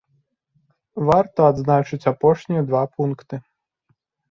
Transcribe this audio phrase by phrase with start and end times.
[1.09, 3.35] Варта адзначыць апошнія два пункты.